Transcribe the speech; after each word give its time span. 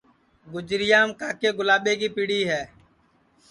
گُجریام 0.53 1.09
کاکے 1.19 1.49
گُلاٻے 1.57 1.93
کی 1.99 2.07
پیڑی 2.15 2.41
ہے 2.49 2.61